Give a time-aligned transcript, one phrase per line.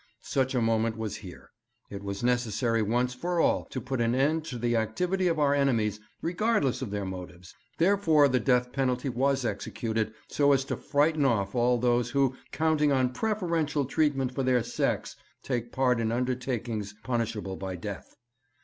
[0.23, 1.51] Such a moment was here.
[1.91, 5.53] It was necessary once for all to put an end to the activity of our
[5.53, 11.23] enemies, regardless of their motives; therefore the death penalty was executed so as to frighten
[11.23, 16.95] off all those who, counting on preferential treatment for their sex, take part in undertakings
[17.03, 18.15] punishable by death.